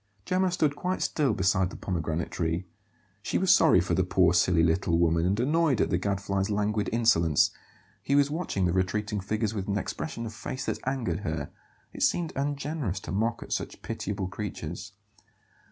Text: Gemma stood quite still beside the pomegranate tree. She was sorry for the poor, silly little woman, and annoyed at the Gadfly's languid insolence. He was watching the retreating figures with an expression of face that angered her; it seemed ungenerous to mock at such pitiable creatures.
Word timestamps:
Gemma 0.25 0.49
stood 0.49 0.75
quite 0.75 0.99
still 1.03 1.31
beside 1.33 1.69
the 1.69 1.75
pomegranate 1.75 2.31
tree. 2.31 2.65
She 3.21 3.37
was 3.37 3.53
sorry 3.53 3.79
for 3.79 3.93
the 3.93 4.03
poor, 4.03 4.33
silly 4.33 4.63
little 4.63 4.97
woman, 4.97 5.27
and 5.27 5.39
annoyed 5.39 5.79
at 5.79 5.91
the 5.91 5.99
Gadfly's 5.99 6.49
languid 6.49 6.89
insolence. 6.91 7.51
He 8.01 8.15
was 8.15 8.31
watching 8.31 8.65
the 8.65 8.73
retreating 8.73 9.19
figures 9.19 9.53
with 9.53 9.67
an 9.67 9.77
expression 9.77 10.25
of 10.25 10.33
face 10.33 10.65
that 10.65 10.79
angered 10.87 11.19
her; 11.19 11.51
it 11.93 12.01
seemed 12.01 12.33
ungenerous 12.35 12.99
to 13.01 13.11
mock 13.11 13.43
at 13.43 13.53
such 13.53 13.83
pitiable 13.83 14.27
creatures. 14.27 14.93